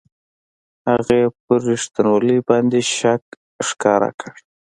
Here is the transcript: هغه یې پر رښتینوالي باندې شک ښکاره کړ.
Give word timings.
هغه 0.89 1.13
یې 1.21 1.27
پر 1.43 1.59
رښتینوالي 1.69 2.37
باندې 2.49 2.79
شک 2.97 3.23
ښکاره 3.67 4.09
کړ. 4.19 4.33